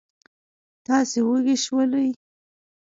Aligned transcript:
تاسې 0.85 1.19
وږي 1.27 1.55
شولئ. 1.65 2.09